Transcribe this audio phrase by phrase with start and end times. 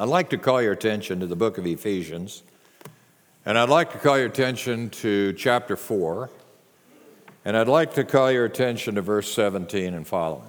[0.00, 2.44] I'd like to call your attention to the book of Ephesians,
[3.44, 6.30] and I'd like to call your attention to chapter 4,
[7.44, 10.48] and I'd like to call your attention to verse 17 and following.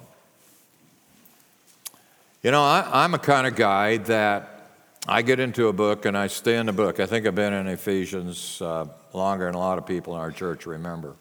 [2.44, 4.68] You know, I, am a kind of guy that
[5.08, 7.00] I get into a book and I stay in the book.
[7.00, 10.30] I think I've been in Ephesians uh, longer than a lot of people in our
[10.30, 11.16] church remember.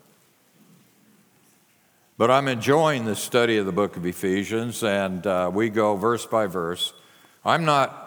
[2.19, 6.27] But I'm enjoying the study of the book of Ephesians, and uh, we go verse
[6.27, 6.93] by verse.
[7.43, 8.05] I'm not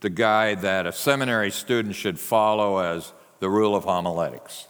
[0.00, 4.68] the guide that a seminary student should follow as the rule of homiletics.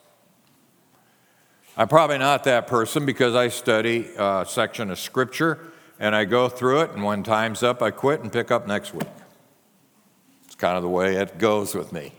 [1.77, 5.59] I'm probably not that person because I study a section of scripture
[5.98, 8.92] and I go through it, and when time's up, I quit and pick up next
[8.92, 9.09] week.
[10.45, 12.12] It's kind of the way it goes with me.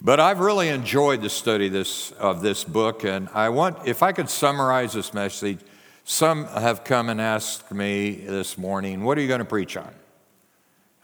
[0.00, 4.12] But I've really enjoyed the study this, of this book, and I want, if I
[4.12, 5.60] could summarize this message,
[6.04, 9.94] some have come and asked me this morning, What are you going to preach on?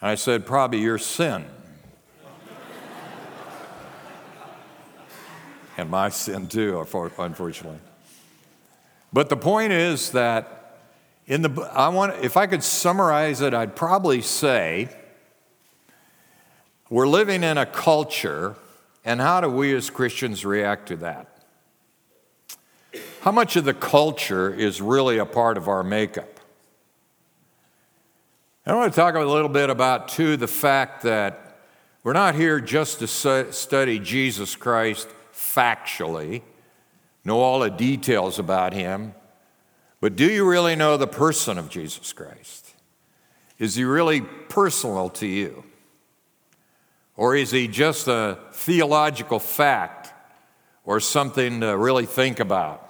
[0.00, 1.44] I said, Probably your sin.
[5.76, 6.80] and my sin too,
[7.18, 7.78] unfortunately.
[9.12, 10.80] But the point is that
[11.26, 14.88] in the I want if I could summarize it, I'd probably say
[16.90, 18.56] we're living in a culture,
[19.04, 21.26] and how do we as Christians react to that?
[23.20, 26.37] How much of the culture is really a part of our makeup?
[28.68, 31.58] I want to talk a little bit about, too, the fact that
[32.02, 33.06] we're not here just to
[33.50, 36.42] study Jesus Christ factually,
[37.24, 39.14] know all the details about him,
[40.02, 42.74] but do you really know the person of Jesus Christ?
[43.58, 45.64] Is he really personal to you?
[47.16, 50.12] Or is he just a theological fact
[50.84, 52.87] or something to really think about?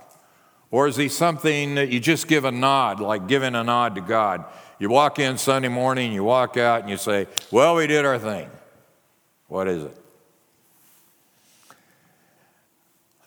[0.71, 4.01] Or is he something that you just give a nod, like giving a nod to
[4.01, 4.45] God?
[4.79, 8.19] You walk in Sunday morning, you walk out, and you say, Well, we did our
[8.19, 8.51] thing.
[9.49, 9.97] What is it?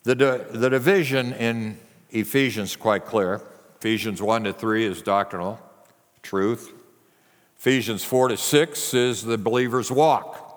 [0.04, 1.78] The, the division in
[2.12, 3.42] Ephesians is quite clear.
[3.78, 5.60] Ephesians 1 to 3 is doctrinal
[6.22, 6.72] truth.
[7.58, 10.48] Ephesians 4 to 6 is the believer's walk.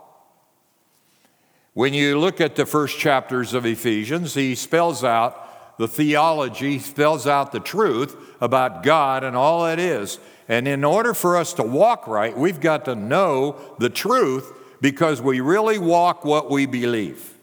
[1.75, 5.44] When you look at the first chapters of Ephesians, he spells out
[5.79, 10.19] the theology, spells out the truth about God and all it is.
[10.49, 15.23] And in order for us to walk right, we've got to know the truth because
[15.23, 17.35] we really walk what we believe.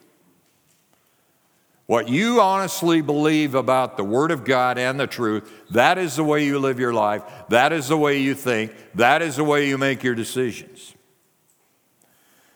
[1.87, 6.23] What you honestly believe about the Word of God and the truth, that is the
[6.23, 7.21] way you live your life.
[7.49, 8.73] That is the way you think.
[8.95, 10.93] That is the way you make your decisions.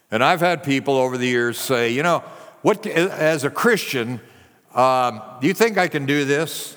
[0.10, 2.20] And I've had people over the years say, you know,
[2.62, 4.22] what, as a Christian,
[4.76, 6.76] um, do you think I can do this?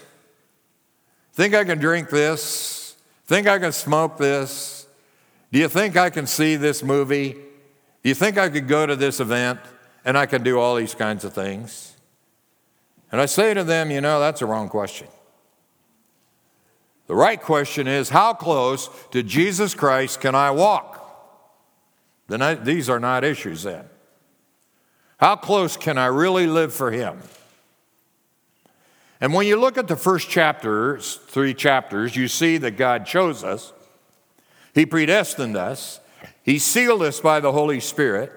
[1.33, 2.97] Think I can drink this?
[3.27, 4.87] Think I can smoke this?
[5.53, 7.33] Do you think I can see this movie?
[7.33, 9.61] Do you think I could go to this event
[10.05, 11.97] and I can do all these kinds of things?
[13.11, 15.09] And I say to them, you know, that's a wrong question.
[17.07, 20.97] The right question is, how close to Jesus Christ can I walk?
[22.29, 23.87] Then I, these are not issues then.
[25.19, 27.21] How close can I really live for Him?
[29.21, 33.43] And when you look at the first chapters, three chapters, you see that God chose
[33.43, 33.73] us,
[34.75, 36.01] He predestined us,
[36.43, 38.33] He sealed us by the Holy Spirit,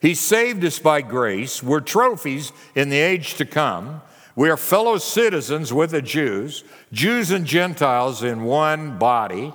[0.00, 1.62] He saved us by grace.
[1.62, 4.00] We're trophies in the age to come.
[4.34, 9.52] We are fellow citizens with the Jews, Jews and Gentiles in one body,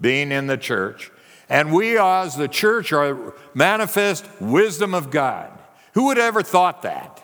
[0.00, 1.10] being in the church.
[1.48, 5.50] And we, as the church, are manifest wisdom of God.
[5.94, 7.20] Who would ever thought that?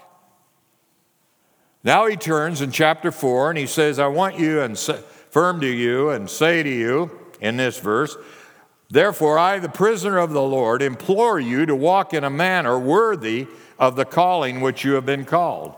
[1.86, 5.68] Now he turns in chapter 4 and he says, I want you and firm to
[5.68, 8.16] you and say to you in this verse,
[8.90, 13.46] Therefore, I, the prisoner of the Lord, implore you to walk in a manner worthy
[13.78, 15.76] of the calling which you have been called,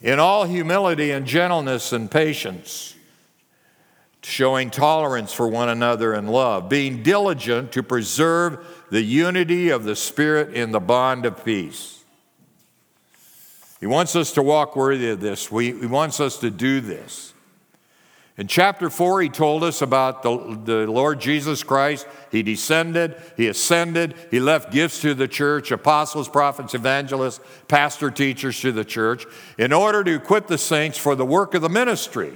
[0.00, 2.94] in all humility and gentleness and patience,
[4.22, 9.96] showing tolerance for one another in love, being diligent to preserve the unity of the
[9.96, 12.01] Spirit in the bond of peace.
[13.82, 15.50] He wants us to walk worthy of this.
[15.50, 17.34] We, he wants us to do this.
[18.38, 22.06] In chapter 4, he told us about the, the Lord Jesus Christ.
[22.30, 28.60] He descended, he ascended, he left gifts to the church apostles, prophets, evangelists, pastor, teachers
[28.60, 29.26] to the church
[29.58, 32.32] in order to equip the saints for the work of the ministry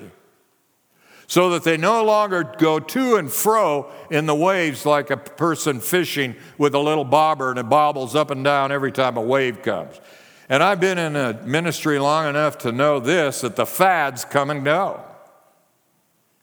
[1.29, 5.79] so that they no longer go to and fro in the waves like a person
[5.79, 9.63] fishing with a little bobber and it bobbles up and down every time a wave
[9.63, 10.01] comes.
[10.49, 14.51] And I've been in a ministry long enough to know this that the fads come
[14.51, 15.01] and go.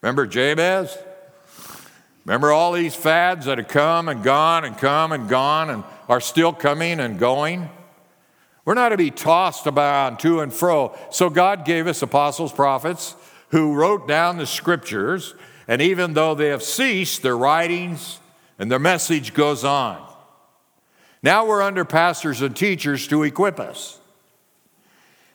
[0.02, 0.98] Remember Jabez?
[2.26, 6.22] Remember all these fads that have come and gone and come and gone and are
[6.22, 7.70] still coming and going?
[8.66, 10.98] We're not to be tossed about to and fro.
[11.12, 13.16] So God gave us apostles, prophets
[13.50, 15.36] who wrote down the scriptures,
[15.68, 18.20] and even though they have ceased, their writings
[18.58, 20.13] and their message goes on.
[21.24, 24.00] Now we're under pastors and teachers to equip us.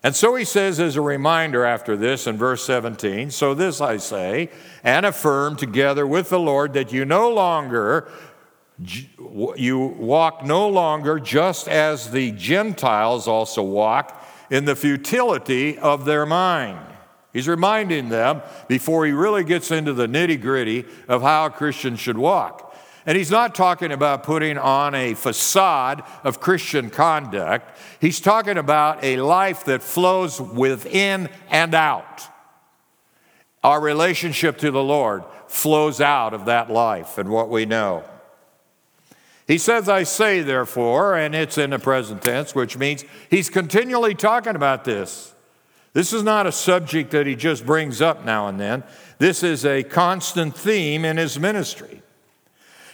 [0.02, 3.96] And so he says, as a reminder after this in verse 17, so this I
[3.96, 4.50] say
[4.84, 8.08] and affirm together with the Lord that you no longer
[9.56, 16.24] you walk no longer just as the Gentiles also walk in the futility of their
[16.24, 16.78] mind.
[17.32, 21.96] He's reminding them before he really gets into the nitty gritty of how a Christian
[21.96, 22.67] should walk.
[23.08, 27.78] And he's not talking about putting on a facade of Christian conduct.
[28.02, 32.28] He's talking about a life that flows within and out.
[33.64, 38.04] Our relationship to the Lord flows out of that life and what we know.
[39.46, 44.14] He says, I say, therefore, and it's in the present tense, which means he's continually
[44.14, 45.32] talking about this.
[45.94, 48.84] This is not a subject that he just brings up now and then.
[49.16, 52.02] This is a constant theme in his ministry.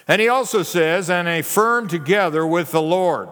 [0.07, 3.29] And he also says, and affirm together with the Lord.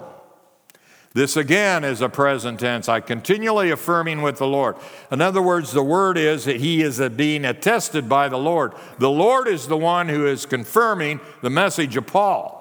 [1.14, 2.90] This again is a present tense.
[2.90, 4.78] I continually affirming with the Lord.
[5.12, 8.74] In other words, the word is that he is being attested by the Lord.
[8.98, 12.60] The Lord is the one who is confirming the message of Paul.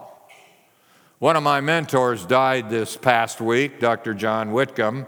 [1.18, 4.12] One of my mentors died this past week, Dr.
[4.12, 5.06] John Whitcomb.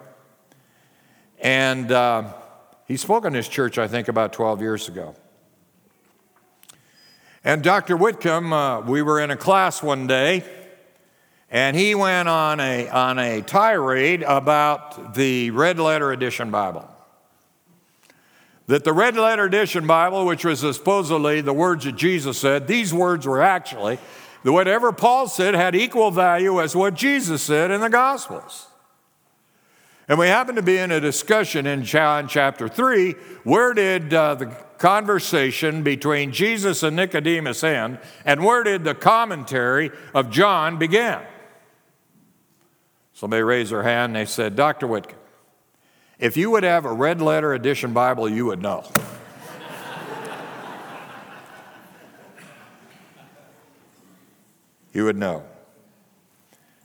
[1.39, 2.33] And uh,
[2.87, 5.15] he spoke in his church, I think, about 12 years ago.
[7.47, 7.95] And Dr.
[7.99, 10.43] Whitcomb, uh, we were in a class one day,
[11.51, 16.89] and he went on a, on a tirade about the Red Letter Edition Bible.
[18.67, 22.95] That the Red Letter Edition Bible, which was supposedly the words that Jesus said, these
[22.95, 23.99] words were actually,
[24.43, 28.69] that whatever Paul said had equal value as what Jesus said in the Gospels.
[30.09, 33.13] And we happened to be in a discussion in John chapter 3.
[33.43, 39.91] Where did uh, the conversation between Jesus and Nicodemus end, and where did the commentary
[40.13, 41.21] of John begin?
[43.15, 44.87] Somebody raised their hand and they said, Dr.
[44.87, 45.17] Whitcomb,
[46.19, 48.85] if you would have a red letter edition Bible, you would know.
[54.93, 55.45] you would know.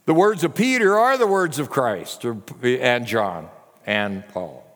[0.06, 3.50] The words of Peter are the words of Christ and John
[3.86, 4.69] and Paul.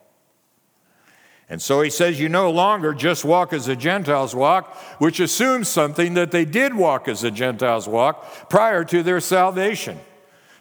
[1.50, 5.68] And so he says, You no longer just walk as the Gentiles walk, which assumes
[5.68, 10.00] something that they did walk as the Gentiles walk prior to their salvation.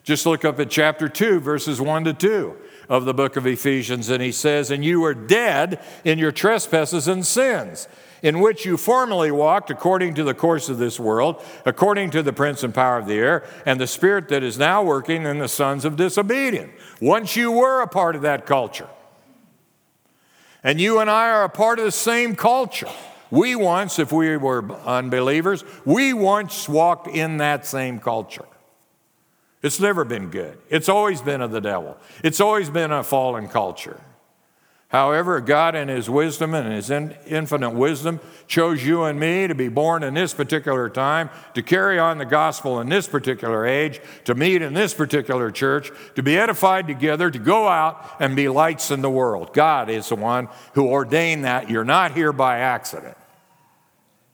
[0.02, 2.56] Just look up at chapter 2, verses 1 to 2
[2.88, 7.06] of the book of Ephesians, and he says, And you were dead in your trespasses
[7.06, 7.87] and sins
[8.23, 12.32] in which you formerly walked according to the course of this world, according to the
[12.32, 15.49] prince and power of the air, and the spirit that is now working in the
[15.49, 16.73] sons of disobedience.
[17.00, 18.88] Once you were a part of that culture.
[20.64, 22.88] And you and I are a part of the same culture.
[23.31, 28.44] We once, if we were unbelievers, we once walked in that same culture.
[29.62, 30.59] It's never been good.
[30.69, 31.97] It's always been of the devil.
[32.23, 34.00] It's always been a fallen culture.
[34.92, 39.68] However, God, in His wisdom and His infinite wisdom, chose you and me to be
[39.68, 44.34] born in this particular time, to carry on the gospel in this particular age, to
[44.34, 48.90] meet in this particular church, to be edified together, to go out and be lights
[48.90, 49.54] in the world.
[49.54, 51.70] God is the one who ordained that.
[51.70, 53.16] You're not here by accident.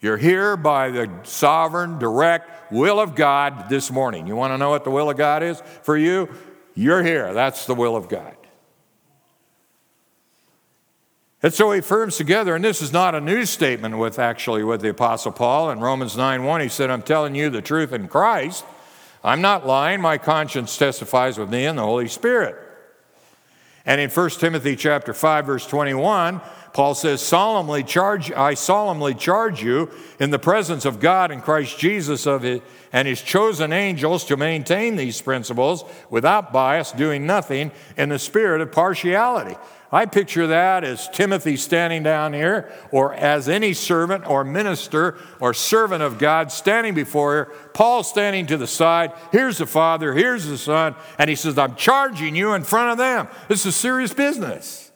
[0.00, 4.26] You're here by the sovereign, direct will of God this morning.
[4.26, 6.28] You want to know what the will of God is for you?
[6.74, 7.32] You're here.
[7.32, 8.34] That's the will of God.
[11.42, 14.80] And so he firms together, and this is not a new statement with actually with
[14.80, 15.71] the Apostle Paul.
[15.71, 18.64] In Romans 9 1, he said, I'm telling you the truth in Christ.
[19.23, 20.00] I'm not lying.
[20.00, 22.57] My conscience testifies with me in the Holy Spirit.
[23.87, 26.40] And in 1 Timothy chapter 5, verse 21,
[26.72, 31.78] Paul says, solemnly charge, I solemnly charge you in the presence of God and Christ
[31.78, 37.72] Jesus of it, and his chosen angels to maintain these principles without bias, doing nothing
[37.96, 39.56] in the spirit of partiality.
[39.90, 45.54] I picture that as Timothy standing down here, or as any servant or minister or
[45.54, 49.12] servant of God standing before her, Paul standing to the side.
[49.32, 52.98] Here's the Father, here's the Son, and he says, I'm charging you in front of
[52.98, 53.28] them.
[53.48, 54.88] This is serious business.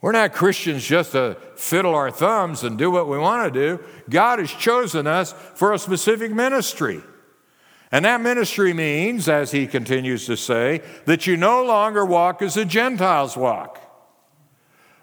[0.00, 3.84] We're not Christians just to fiddle our thumbs and do what we want to do.
[4.08, 7.02] God has chosen us for a specific ministry.
[7.92, 12.54] And that ministry means, as he continues to say, that you no longer walk as
[12.54, 13.78] the Gentiles walk.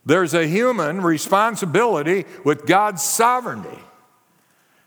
[0.06, 3.80] There's a human responsibility with God's sovereignty.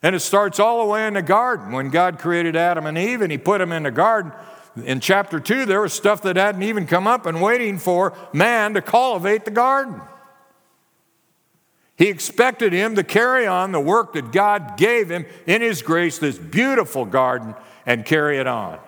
[0.03, 3.21] And it starts all the way in the garden when God created Adam and Eve
[3.21, 4.33] and he put them in the garden.
[4.77, 8.75] In chapter 2, there was stuff that hadn't even come up and waiting for man
[8.75, 10.01] to cultivate the garden.
[11.97, 16.19] He expected him to carry on the work that God gave him in his grace,
[16.19, 18.79] this beautiful garden, and carry it on.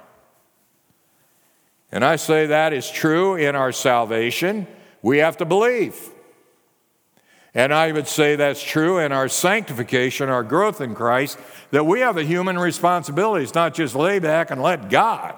[1.90, 4.66] And I say that is true in our salvation.
[5.02, 6.10] We have to believe.
[7.54, 11.38] And I would say that's true in our sanctification, our growth in Christ,
[11.70, 13.44] that we have a human responsibility.
[13.44, 15.34] It's not just lay back and let God.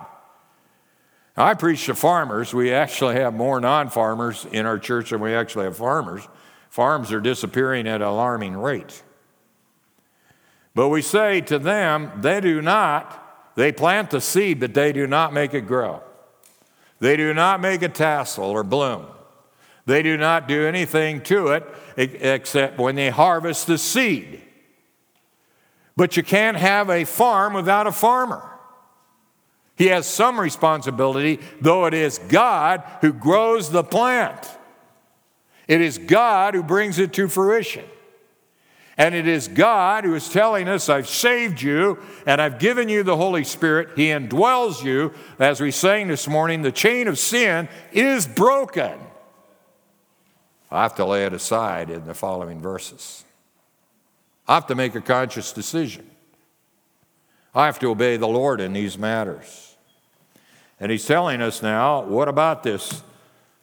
[1.36, 2.54] I preach to farmers.
[2.54, 6.26] We actually have more non farmers in our church than we actually have farmers.
[6.70, 9.02] Farms are disappearing at an alarming rate.
[10.74, 15.06] But we say to them, they do not, they plant the seed, but they do
[15.06, 16.02] not make it grow.
[16.98, 19.06] They do not make a tassel or bloom.
[19.86, 21.64] They do not do anything to it
[21.96, 24.40] except when they harvest the seed.
[25.96, 28.53] But you can't have a farm without a farmer.
[29.76, 34.48] He has some responsibility, though it is God who grows the plant.
[35.66, 37.84] It is God who brings it to fruition.
[38.96, 43.02] And it is God who is telling us, I've saved you and I've given you
[43.02, 43.88] the Holy Spirit.
[43.96, 45.12] He indwells you.
[45.40, 49.00] As we sang this morning, the chain of sin is broken.
[50.70, 53.24] I have to lay it aside in the following verses.
[54.46, 56.08] I have to make a conscious decision.
[57.54, 59.76] I have to obey the Lord in these matters.
[60.80, 63.02] And He's telling us now what about this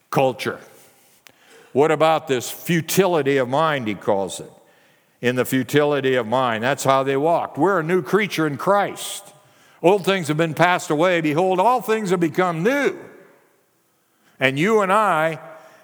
[0.09, 0.59] culture?
[1.73, 4.51] What about this futility of mind, He calls it?
[5.21, 6.63] In the futility of mind.
[6.63, 7.57] That's how they walked.
[7.57, 9.33] We're a new creature in Christ.
[9.83, 11.21] Old things have been passed away.
[11.21, 12.97] Behold, all things have become new.
[14.39, 15.39] And you and I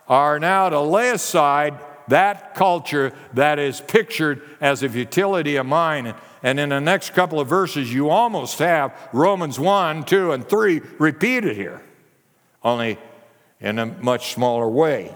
[0.08, 6.16] are now to lay aside that culture that is pictured as a futility of mind.
[6.44, 10.82] And in the next couple of verses, you almost have Romans 1, 2, and 3
[11.00, 11.82] repeated here,
[12.64, 12.98] only
[13.60, 15.14] in a much smaller way.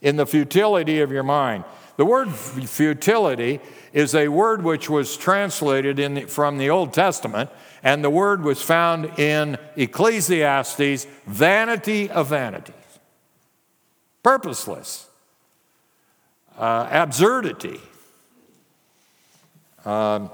[0.00, 1.64] In the futility of your mind.
[1.96, 3.58] The word futility
[3.92, 7.50] is a word which was translated the, from the Old Testament,
[7.82, 12.74] and the word was found in Ecclesiastes, vanity of vanities,
[14.22, 15.07] purposeless,
[16.58, 17.80] uh, absurdity,
[19.84, 20.30] um,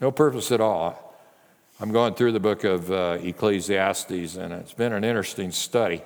[0.00, 1.02] no purpose at all.
[1.80, 6.02] I'm going through the book of uh, Ecclesiastes, and it's been an interesting study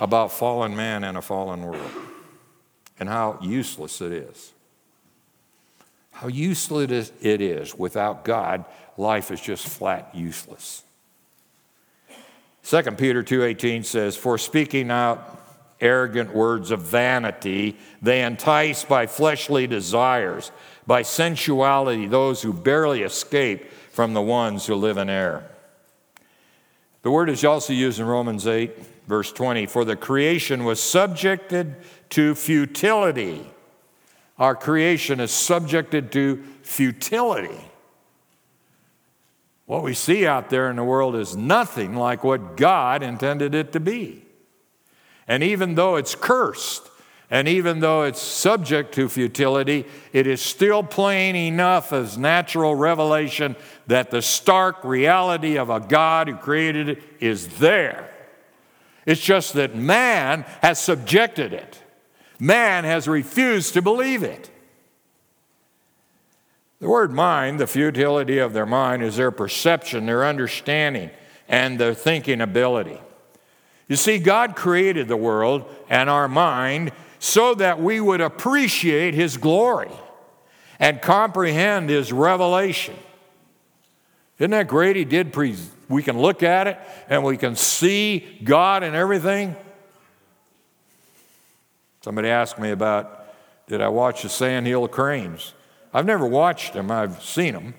[0.00, 1.90] about fallen man in a fallen world
[2.98, 4.52] and how useless it is.
[6.12, 7.74] How useless it is.
[7.74, 8.64] Without God,
[8.96, 10.84] life is just flat useless.
[12.62, 15.39] 2 Peter 2:18 says, "For speaking out
[15.80, 20.52] arrogant words of vanity, they entice by fleshly desires,
[20.86, 25.44] by sensuality those who barely escape from the ones who live in error."
[27.02, 31.76] The word is also used in Romans 8, verse 20, "For the creation was subjected
[32.10, 33.46] to futility."
[34.38, 37.70] Our creation is subjected to futility.
[39.66, 43.72] What we see out there in the world is nothing like what God intended it
[43.72, 44.24] to be.
[45.30, 46.90] And even though it's cursed,
[47.30, 53.54] and even though it's subject to futility, it is still plain enough as natural revelation
[53.86, 58.10] that the stark reality of a God who created it is there.
[59.06, 61.80] It's just that man has subjected it,
[62.40, 64.50] man has refused to believe it.
[66.80, 71.10] The word mind, the futility of their mind, is their perception, their understanding,
[71.46, 72.98] and their thinking ability.
[73.90, 79.36] You see, God created the world and our mind so that we would appreciate His
[79.36, 79.90] glory
[80.78, 82.94] and comprehend His revelation.
[84.38, 84.94] Isn't that great?
[84.94, 85.32] He did.
[85.32, 85.56] Pre-
[85.88, 86.78] we can look at it
[87.08, 89.56] and we can see God and everything.
[92.02, 93.26] Somebody asked me about
[93.66, 95.52] did I watch the sandhill cranes?
[95.92, 97.74] I've never watched them, I've seen them.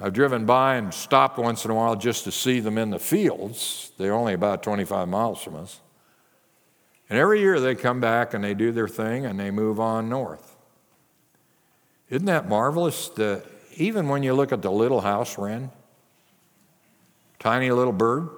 [0.00, 2.98] I've driven by and stopped once in a while just to see them in the
[2.98, 3.90] fields.
[3.98, 5.80] They're only about 25 miles from us.
[7.10, 10.08] And every year they come back and they do their thing and they move on
[10.08, 10.56] north.
[12.10, 13.08] Isn't that marvelous?
[13.10, 13.44] That
[13.76, 15.70] even when you look at the little house wren,
[17.38, 18.28] tiny little bird,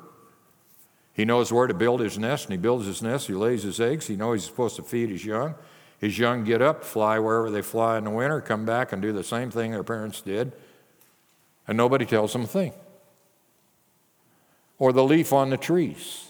[1.13, 3.81] he knows where to build his nest and he builds his nest, he lays his
[3.81, 5.55] eggs, he knows he's supposed to feed his young.
[5.99, 9.13] His young get up, fly wherever they fly in the winter, come back and do
[9.13, 10.53] the same thing their parents did,
[11.71, 12.73] and nobody tells them a thing.
[14.81, 16.27] Or the leaf on the trees.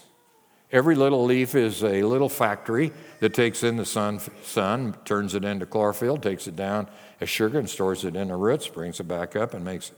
[0.71, 5.43] Every little leaf is a little factory that takes in the sun, sun, turns it
[5.43, 6.87] into chlorophyll, takes it down
[7.19, 9.91] as sugar and stores it in the roots, brings it back up and makes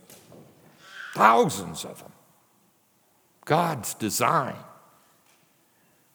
[1.14, 2.12] thousands of them.
[3.44, 4.56] God's design.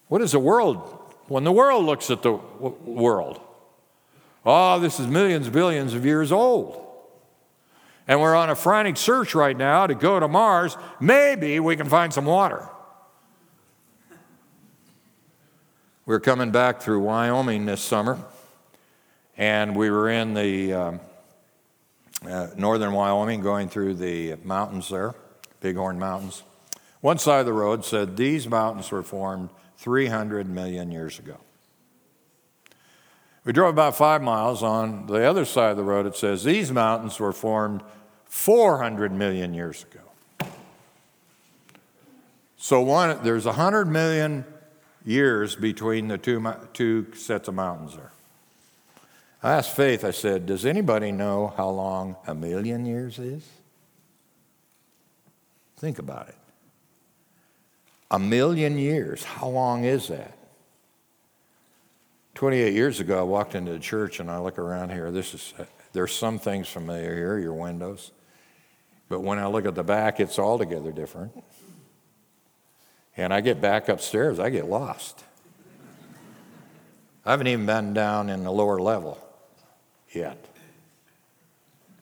[0.07, 0.79] What is the world?
[1.27, 3.39] When the world looks at the world,
[4.43, 6.88] oh, this is millions, billions of years old.
[8.09, 10.75] And we're on a frantic search right now to go to Mars.
[10.99, 12.67] Maybe we can find some water.
[16.07, 18.17] We're coming back through Wyoming this summer,
[19.37, 20.99] and we were in the um,
[22.27, 25.13] uh, northern Wyoming going through the mountains there,
[25.61, 26.41] Bighorn Mountains.
[27.01, 31.37] One side of the road said these mountains were formed 300 million years ago.
[33.45, 34.61] We drove about five miles.
[34.63, 37.81] On the other side of the road, it says these mountains were formed
[38.25, 40.49] 400 million years ago.
[42.57, 44.45] So one, there's 100 million
[45.05, 48.11] years between the two, two sets of mountains there.
[49.41, 53.47] I asked Faith, I said, Does anybody know how long a million years is?
[55.77, 56.35] Think about it.
[58.11, 60.38] A million years, how long is that?
[62.35, 65.11] 28 years ago, I walked into the church and I look around here.
[65.11, 65.53] This is,
[65.93, 68.11] there's some things familiar here, your windows.
[69.09, 71.31] But when I look at the back, it's altogether different.
[73.17, 75.23] And I get back upstairs, I get lost.
[77.25, 79.17] I haven't even been down in the lower level
[80.13, 80.45] yet.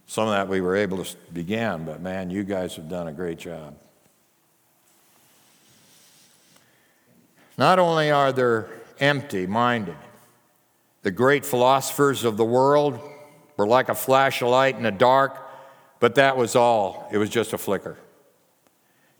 [0.06, 3.12] Some of that we were able to begin, but man, you guys have done a
[3.12, 3.76] great job.
[7.58, 8.64] Not only are they
[9.00, 9.98] empty minded,
[11.08, 13.00] the great philosophers of the world
[13.56, 15.42] were like a flash of light in the dark,
[16.02, 17.08] but that was all.
[17.14, 17.98] It was just a flicker.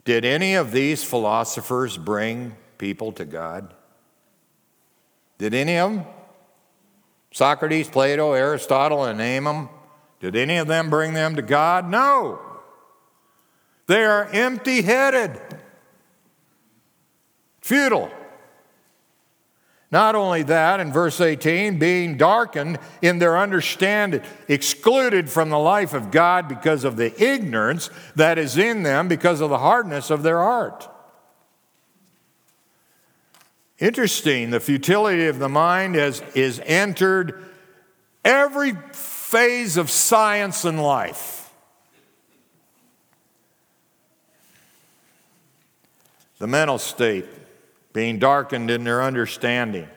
[0.04, 3.72] Did any of these philosophers bring people to God?
[5.38, 6.04] Did any of them?
[7.32, 9.70] Socrates, Plato, Aristotle, and name them.
[10.20, 11.88] Did any of them bring them to God?
[11.88, 12.38] No.
[13.86, 15.40] They are empty headed,
[17.62, 18.10] futile.
[19.90, 25.94] Not only that, in verse 18, being darkened in their understanding, excluded from the life
[25.94, 30.22] of God because of the ignorance that is in them because of the hardness of
[30.22, 30.88] their heart.
[33.78, 37.44] Interesting, the futility of the mind has, is entered
[38.24, 41.50] every phase of science and life.
[46.38, 47.26] The mental state
[47.98, 49.88] being darkened in their understanding,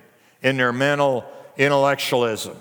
[0.42, 1.24] in their mental
[1.56, 2.58] intellectualism.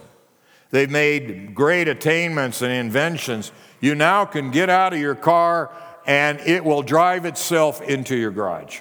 [0.68, 3.50] They've made great attainments and inventions.
[3.80, 5.72] You now can get out of your car
[6.06, 8.80] and it will drive itself into your garage.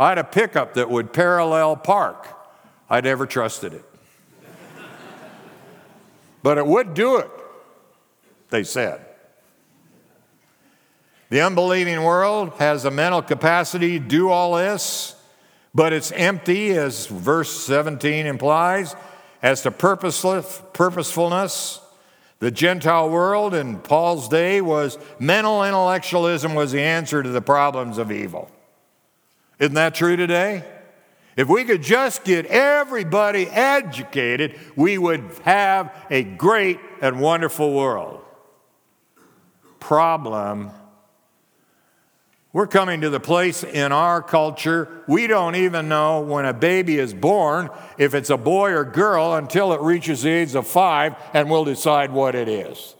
[0.00, 2.26] I had a pickup that would parallel park.
[2.90, 3.84] I never trusted it.
[6.42, 7.30] but it would do it,
[8.50, 9.06] they said.
[11.32, 15.16] The unbelieving world has a mental capacity to do all this,
[15.74, 18.94] but it's empty, as verse 17 implies,
[19.40, 21.80] as to purposefulness.
[22.38, 27.96] The Gentile world in Paul's day was mental intellectualism was the answer to the problems
[27.96, 28.50] of evil.
[29.58, 30.64] Isn't that true today?
[31.34, 38.20] If we could just get everybody educated, we would have a great and wonderful world.
[39.80, 40.72] Problem
[42.52, 46.98] we're coming to the place in our culture, we don't even know when a baby
[46.98, 51.14] is born if it's a boy or girl until it reaches the age of five,
[51.32, 52.94] and we'll decide what it is.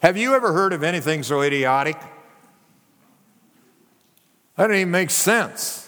[0.00, 2.00] Have you ever heard of anything so idiotic?
[4.56, 5.84] That doesn't even make sense.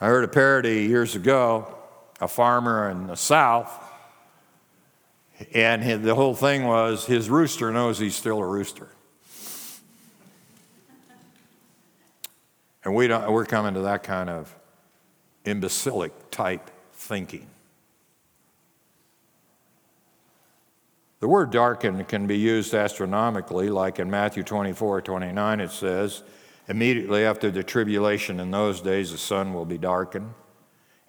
[0.00, 1.76] I heard a parody years ago,
[2.20, 3.72] a farmer in the South,
[5.54, 8.88] and the whole thing was his rooster knows he's still a rooster.
[12.88, 14.56] And we don't, we're coming to that kind of
[15.44, 17.46] imbecilic type thinking.
[21.20, 26.22] The word darken can be used astronomically, like in Matthew 24 29, it says,
[26.66, 30.32] Immediately after the tribulation in those days, the sun will be darkened,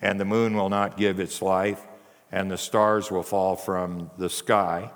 [0.01, 1.79] and the moon will not give its light,
[2.29, 4.91] and the stars will fall from the sky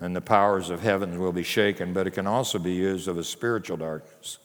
[0.00, 3.18] and the powers of heaven will be shaken, but it can also be used of
[3.18, 4.38] a spiritual darkness.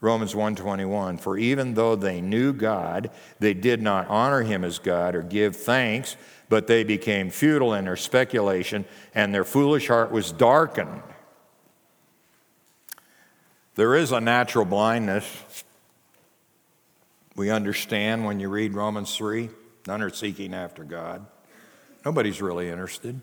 [0.00, 5.14] Romans 1:21 For even though they knew God, they did not honor him as God
[5.14, 6.16] or give thanks,
[6.48, 11.02] but they became futile in their speculation, and their foolish heart was darkened.
[13.76, 15.64] There is a natural blindness.
[17.36, 19.50] We understand when you read Romans 3
[19.86, 21.24] none are seeking after God.
[22.04, 23.20] Nobody's really interested.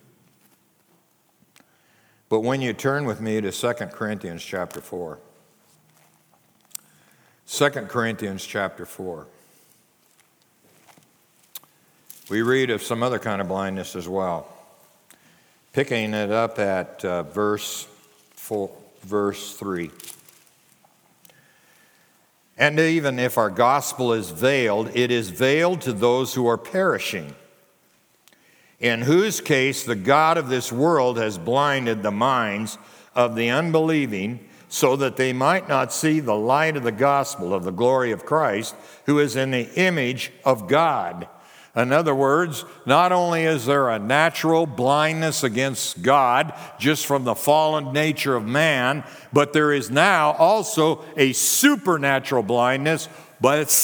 [2.29, 5.19] But when you turn with me to 2 Corinthians chapter 4,
[7.47, 9.27] 2 Corinthians chapter 4,
[12.29, 14.47] we read of some other kind of blindness as well.
[15.71, 17.87] Picking it up at uh, verse,
[18.31, 18.71] four,
[19.03, 19.89] verse 3.
[22.57, 27.35] And even if our gospel is veiled, it is veiled to those who are perishing,
[28.79, 32.77] in whose case the God of this world has blinded the minds
[33.15, 37.63] of the unbelieving so that they might not see the light of the gospel of
[37.63, 41.27] the glory of Christ, who is in the image of God.
[41.75, 47.35] In other words, not only is there a natural blindness against God just from the
[47.35, 53.07] fallen nature of man, but there is now also a supernatural blindness,
[53.39, 53.75] but it's